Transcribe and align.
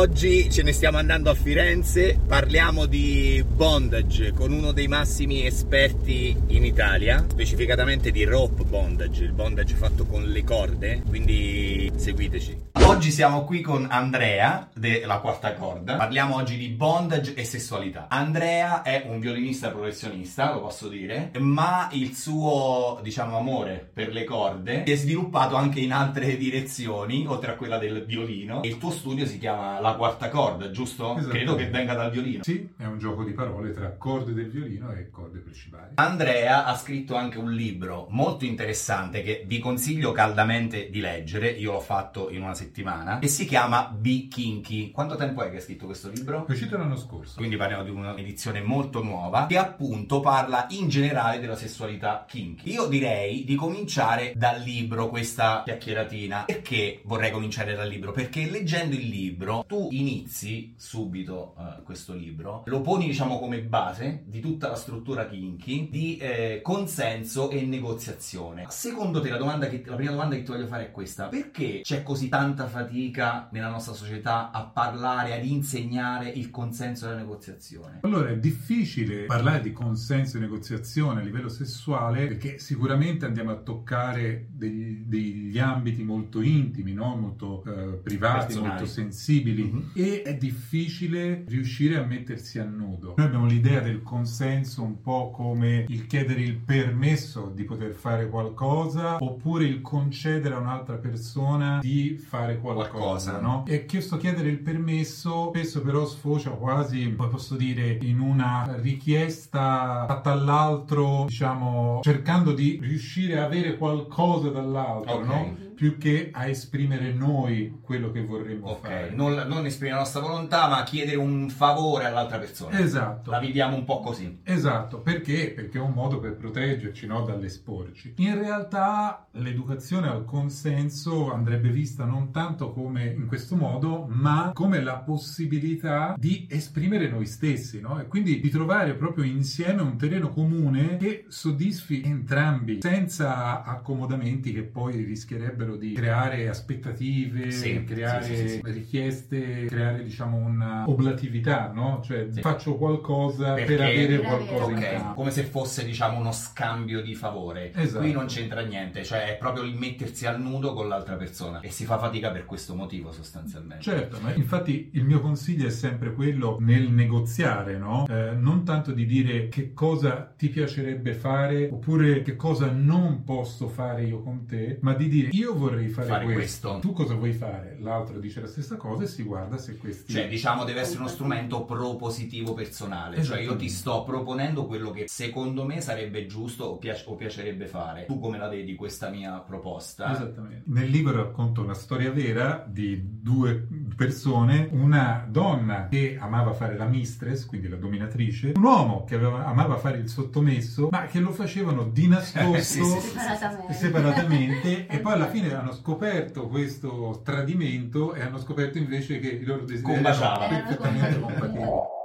Oggi 0.00 0.50
ce 0.50 0.62
ne 0.62 0.72
stiamo 0.72 0.96
andando 0.96 1.28
a 1.28 1.34
Firenze, 1.34 2.18
parliamo 2.26 2.86
di 2.86 3.44
bondage 3.46 4.32
con 4.32 4.50
uno 4.50 4.72
dei 4.72 4.88
massimi 4.88 5.44
esperti 5.44 6.34
in 6.46 6.64
Italia, 6.64 7.26
specificatamente 7.28 8.10
di 8.10 8.24
rope 8.24 8.64
bondage, 8.64 9.24
il 9.24 9.32
bondage 9.32 9.74
fatto 9.74 10.06
con 10.06 10.24
le 10.24 10.42
corde, 10.42 11.02
quindi 11.06 11.92
seguiteci. 11.94 12.68
Oggi 12.84 13.10
siamo 13.10 13.44
qui 13.44 13.60
con 13.60 13.88
Andrea 13.90 14.70
della 14.74 15.18
quarta 15.18 15.52
corda, 15.52 15.96
parliamo 15.96 16.36
oggi 16.36 16.56
di 16.56 16.68
bondage 16.68 17.34
e 17.34 17.44
sessualità. 17.44 18.06
Andrea 18.08 18.80
è 18.80 19.04
un 19.06 19.20
violinista 19.20 19.68
professionista, 19.68 20.54
lo 20.54 20.62
posso 20.62 20.88
dire, 20.88 21.30
ma 21.38 21.90
il 21.92 22.16
suo, 22.16 22.98
diciamo, 23.02 23.36
amore 23.36 23.90
per 23.92 24.12
le 24.12 24.24
corde 24.24 24.84
si 24.86 24.92
è 24.92 24.96
sviluppato 24.96 25.56
anche 25.56 25.80
in 25.80 25.92
altre 25.92 26.38
direzioni, 26.38 27.26
oltre 27.28 27.50
a 27.50 27.54
quella 27.54 27.76
del 27.76 28.02
violino. 28.06 28.62
Il 28.64 28.78
tuo 28.78 28.90
studio 28.90 29.26
si 29.26 29.38
chiama 29.38 29.78
la 29.78 29.89
quarta 29.96 30.28
corda, 30.28 30.70
giusto? 30.70 31.14
Credo 31.28 31.54
che 31.54 31.68
venga 31.68 31.94
dal 31.94 32.10
violino. 32.10 32.42
Sì, 32.42 32.68
è 32.76 32.84
un 32.84 32.98
gioco 32.98 33.24
di 33.24 33.32
parole 33.32 33.72
tra 33.72 33.90
corde 33.96 34.32
del 34.32 34.50
violino 34.50 34.90
e 34.92 35.10
corde 35.10 35.38
principali. 35.38 35.92
Andrea 35.94 36.64
ha 36.64 36.76
scritto 36.76 37.14
anche 37.14 37.38
un 37.38 37.52
libro 37.52 38.06
molto 38.10 38.44
interessante 38.44 39.22
che 39.22 39.44
vi 39.46 39.58
consiglio 39.58 40.12
caldamente 40.12 40.90
di 40.90 41.00
leggere, 41.00 41.48
io 41.50 41.72
l'ho 41.72 41.80
fatto 41.80 42.30
in 42.30 42.42
una 42.42 42.54
settimana, 42.54 43.18
che 43.18 43.28
si 43.28 43.44
chiama 43.46 43.88
Be 43.88 44.28
Kinky. 44.28 44.90
Quanto 44.90 45.16
tempo 45.16 45.42
è 45.42 45.50
che 45.50 45.56
hai 45.56 45.62
scritto 45.62 45.86
questo 45.86 46.10
libro? 46.10 46.46
È 46.46 46.50
uscito 46.50 46.76
l'anno 46.76 46.96
scorso. 46.96 47.36
Quindi 47.36 47.56
parliamo 47.56 47.82
di 47.84 47.90
un'edizione 47.90 48.62
molto 48.62 49.02
nuova 49.02 49.46
che 49.46 49.58
appunto 49.58 50.20
parla 50.20 50.66
in 50.70 50.88
generale 50.88 51.40
della 51.40 51.56
sessualità 51.56 52.24
kinky. 52.26 52.70
Io 52.72 52.86
direi 52.86 53.44
di 53.44 53.54
cominciare 53.54 54.32
dal 54.36 54.60
libro 54.60 55.08
questa 55.08 55.62
chiacchieratina. 55.64 56.44
Perché 56.46 57.00
vorrei 57.04 57.30
cominciare 57.30 57.74
dal 57.74 57.88
libro? 57.88 58.12
Perché 58.12 58.48
leggendo 58.50 58.94
il 58.94 59.08
libro 59.08 59.64
tu 59.66 59.79
inizi 59.90 60.74
subito 60.76 61.54
uh, 61.56 61.82
questo 61.82 62.14
libro, 62.14 62.62
lo 62.66 62.80
poni 62.80 63.06
diciamo 63.06 63.38
come 63.38 63.62
base 63.62 64.22
di 64.26 64.40
tutta 64.40 64.68
la 64.68 64.74
struttura 64.74 65.26
kinky 65.26 65.88
di 65.90 66.16
eh, 66.16 66.60
consenso 66.62 67.50
e 67.50 67.62
negoziazione. 67.62 68.66
Secondo 68.68 69.20
te 69.20 69.30
la, 69.30 69.36
domanda 69.36 69.68
che, 69.68 69.82
la 69.84 69.96
prima 69.96 70.10
domanda 70.10 70.34
che 70.36 70.42
ti 70.42 70.50
voglio 70.50 70.66
fare 70.66 70.86
è 70.86 70.90
questa, 70.90 71.28
perché 71.28 71.80
c'è 71.82 72.02
così 72.02 72.28
tanta 72.28 72.66
fatica 72.66 73.48
nella 73.52 73.68
nostra 73.68 73.94
società 73.94 74.50
a 74.50 74.64
parlare, 74.64 75.34
ad 75.34 75.44
insegnare 75.44 76.28
il 76.28 76.50
consenso 76.50 77.06
e 77.06 77.10
la 77.10 77.16
negoziazione? 77.16 78.00
Allora 78.02 78.30
è 78.30 78.38
difficile 78.38 79.24
parlare 79.24 79.60
di 79.60 79.72
consenso 79.72 80.36
e 80.36 80.40
negoziazione 80.40 81.20
a 81.20 81.24
livello 81.24 81.48
sessuale 81.48 82.26
perché 82.26 82.58
sicuramente 82.58 83.24
andiamo 83.24 83.50
a 83.50 83.56
toccare 83.56 84.48
degli, 84.50 85.04
degli 85.04 85.58
ambiti 85.58 86.02
molto 86.02 86.40
intimi, 86.40 86.92
no? 86.92 87.16
molto 87.16 87.62
eh, 87.64 87.96
privati, 87.96 88.46
Personali. 88.46 88.68
molto 88.68 88.86
sensibili 88.86 89.69
mm-hmm. 89.72 89.88
e 89.94 90.22
è 90.22 90.36
difficile 90.36 91.44
riuscire 91.48 91.96
a 91.96 92.04
mettersi 92.04 92.58
a 92.58 92.64
nudo. 92.64 93.14
Noi 93.16 93.26
abbiamo 93.26 93.46
l'idea 93.46 93.80
del 93.80 94.02
consenso 94.02 94.82
un 94.82 95.00
po' 95.00 95.30
come 95.30 95.84
il 95.88 96.06
chiedere 96.06 96.40
il 96.40 96.56
permesso 96.56 97.50
di 97.54 97.64
poter 97.64 97.92
fare 97.92 98.28
qualcosa 98.28 99.16
oppure 99.20 99.64
il 99.64 99.80
concedere 99.80 100.54
a 100.54 100.58
un'altra 100.58 100.96
persona 100.96 101.78
di 101.80 102.16
fare 102.18 102.58
qualcosa, 102.58 102.88
Qualcosa. 102.90 103.40
no? 103.40 103.64
E 103.66 103.84
questo 103.86 104.16
chiedere 104.16 104.48
il 104.48 104.58
permesso 104.58 105.48
spesso 105.50 105.80
però 105.82 106.06
sfocia 106.06 106.50
quasi, 106.50 107.08
posso 107.08 107.56
dire, 107.56 107.98
in 108.02 108.20
una 108.20 108.76
richiesta 108.80 110.04
fatta 110.06 110.32
all'altro, 110.32 111.24
diciamo, 111.26 112.00
cercando 112.02 112.52
di 112.52 112.78
riuscire 112.80 113.38
a 113.38 113.44
avere 113.44 113.76
qualcosa 113.76 114.48
dall'altro, 114.50 115.14
Ok. 115.14 115.26
no? 115.26 115.56
Più 115.80 115.96
che 115.96 116.28
a 116.30 116.46
esprimere 116.46 117.10
noi 117.14 117.78
quello 117.80 118.10
che 118.10 118.22
vorremmo 118.22 118.66
Ok, 118.72 118.80
fare. 118.82 119.12
non, 119.14 119.32
non 119.48 119.64
esprimere 119.64 119.96
la 119.96 120.02
nostra 120.02 120.20
volontà, 120.20 120.68
ma 120.68 120.82
chiedere 120.82 121.16
un 121.16 121.48
favore 121.48 122.04
all'altra 122.04 122.36
persona. 122.36 122.78
Esatto. 122.78 123.30
La 123.30 123.38
viviamo 123.38 123.76
un 123.76 123.84
po' 123.84 124.00
così. 124.00 124.40
Esatto, 124.44 124.98
perché? 125.00 125.52
Perché 125.56 125.78
è 125.78 125.80
un 125.80 125.92
modo 125.94 126.18
per 126.20 126.36
proteggerci 126.36 127.06
no, 127.06 127.22
dall'esporci. 127.22 128.12
In 128.18 128.38
realtà 128.38 129.26
l'educazione 129.30 130.08
al 130.08 130.26
consenso 130.26 131.32
andrebbe 131.32 131.70
vista 131.70 132.04
non 132.04 132.30
tanto 132.30 132.74
come 132.74 133.06
in 133.06 133.26
questo 133.26 133.56
modo, 133.56 134.04
ma 134.06 134.50
come 134.52 134.82
la 134.82 134.96
possibilità 134.98 136.14
di 136.18 136.46
esprimere 136.50 137.08
noi 137.08 137.24
stessi, 137.24 137.80
no? 137.80 137.98
E 137.98 138.06
quindi 138.06 138.38
di 138.38 138.50
trovare 138.50 138.92
proprio 138.96 139.24
insieme 139.24 139.80
un 139.80 139.96
terreno 139.96 140.28
comune 140.28 140.98
che 140.98 141.24
soddisfi 141.28 142.02
entrambi, 142.02 142.80
senza 142.82 143.62
accomodamenti 143.64 144.52
che 144.52 144.64
poi 144.64 145.04
rischierebbero 145.04 145.68
di 145.76 145.92
creare 145.92 146.48
aspettative, 146.48 147.50
Sì, 147.50 147.84
creare 147.84 148.24
sì, 148.24 148.34
sì, 148.36 148.48
sì, 148.48 148.48
sì. 148.48 148.60
richieste, 148.64 149.64
creare 149.66 150.02
diciamo 150.02 150.36
una 150.36 150.84
oblatività, 150.88 151.70
no? 151.72 152.00
Cioè 152.04 152.26
Sì. 152.30 152.40
faccio 152.40 152.76
qualcosa 152.76 153.54
Perché- 153.54 153.74
per 153.76 153.80
avere 153.86 154.18
qualcosa 154.20 154.70
in 154.70 154.76
Ok, 154.76 154.82
cambio. 154.90 155.14
come 155.14 155.30
se 155.30 155.42
fosse 155.44 155.84
diciamo 155.84 156.18
uno 156.18 156.32
scambio 156.32 157.02
di 157.02 157.14
favore. 157.14 157.72
Esatto. 157.74 158.02
Qui 158.02 158.12
non 158.12 158.26
c'entra 158.26 158.60
niente, 158.62 159.04
cioè 159.04 159.34
è 159.34 159.36
proprio 159.38 159.64
il 159.64 159.74
mettersi 159.74 160.26
al 160.26 160.40
nudo 160.40 160.72
con 160.72 160.88
l'altra 160.88 161.16
persona 161.16 161.60
e 161.60 161.70
si 161.70 161.84
fa 161.84 161.98
fatica 161.98 162.30
per 162.30 162.44
questo 162.44 162.74
motivo 162.74 163.12
sostanzialmente. 163.12 163.82
Certo, 163.82 164.18
ma 164.20 164.32
infatti 164.34 164.90
il 164.94 165.04
mio 165.04 165.20
consiglio 165.20 165.66
è 165.66 165.70
sempre 165.70 166.12
quello 166.12 166.56
nel 166.60 166.90
negoziare, 166.90 167.76
no? 167.78 168.06
Eh, 168.08 168.32
non 168.34 168.64
tanto 168.64 168.92
di 168.92 169.06
dire 169.06 169.48
che 169.48 169.72
cosa 169.72 170.32
ti 170.36 170.48
piacerebbe 170.48 171.12
fare 171.14 171.68
oppure 171.70 172.22
che 172.22 172.36
cosa 172.36 172.70
non 172.70 173.22
posso 173.24 173.68
fare 173.68 174.04
io 174.04 174.20
con 174.22 174.46
te, 174.46 174.78
ma 174.82 174.94
di 174.94 175.08
dire 175.08 175.28
io 175.32 175.54
vorrei 175.60 175.88
fare, 175.88 176.06
Fare 176.08 176.24
questo. 176.24 176.70
questo. 176.70 176.88
tu 176.88 176.92
cosa 176.94 177.14
vuoi 177.14 177.32
fare? 177.32 177.76
L'altro 177.80 178.18
dice 178.18 178.40
la 178.40 178.46
stessa 178.46 178.76
cosa 178.76 179.04
e 179.04 179.06
si 179.06 179.22
guarda 179.22 179.56
se 179.58 179.76
questi... 179.76 180.12
Cioè, 180.12 180.28
diciamo, 180.28 180.64
deve 180.64 180.80
essere 180.80 180.98
uno 181.00 181.08
strumento 181.08 181.64
propositivo 181.64 182.52
personale. 182.54 183.22
Cioè, 183.22 183.36
io 183.40 183.56
ti 183.56 183.66
Esattamente. 183.66 183.68
sto 183.68 184.02
proponendo 184.04 184.66
quello 184.66 184.90
che 184.90 185.04
secondo 185.08 185.64
me 185.64 185.80
sarebbe 185.80 186.26
giusto 186.26 186.64
o, 186.64 186.76
piace- 186.78 187.04
o 187.08 187.14
piacerebbe 187.14 187.66
fare. 187.66 188.06
Tu 188.06 188.18
come 188.18 188.38
la 188.38 188.48
vedi 188.48 188.74
questa 188.74 189.08
mia 189.10 189.38
proposta? 189.40 190.10
Esattamente. 190.12 190.62
Nel 190.66 190.88
libro 190.88 191.14
racconto 191.16 191.62
una 191.62 191.74
storia 191.74 192.10
vera 192.10 192.64
di 192.66 193.00
due 193.22 193.66
persone, 194.00 194.66
una 194.72 195.26
donna 195.28 195.88
che 195.90 196.16
amava 196.18 196.54
fare 196.54 196.74
la 196.74 196.86
mistress, 196.86 197.44
quindi 197.44 197.68
la 197.68 197.76
dominatrice, 197.76 198.52
un 198.56 198.64
uomo 198.64 199.04
che 199.04 199.14
aveva- 199.14 199.44
amava 199.44 199.76
fare 199.76 199.98
il 199.98 200.08
sottomesso, 200.08 200.88
ma 200.90 201.04
che 201.04 201.20
lo 201.20 201.32
facevano 201.32 201.84
di 201.84 202.08
nascosto 202.08 202.56
Sì, 202.64 202.82
sì. 202.82 203.00
Separatamente. 203.18 203.72
separatamente 203.74 204.86
e 204.88 204.98
poi 205.00 205.12
alla 205.12 205.28
fine 205.28 205.52
hanno 205.54 205.72
scoperto 205.72 206.48
questo 206.48 207.20
tradimento 207.22 208.14
e 208.14 208.22
hanno 208.22 208.38
scoperto 208.38 208.78
invece 208.78 209.18
che 209.18 209.28
i 209.28 209.44
loro 209.44 209.64
desideri 209.64 210.02
erano 210.02 210.48
perfettamente 210.48 211.20
compatibili. 211.20 211.98